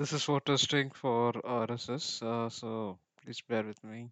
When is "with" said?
3.64-3.84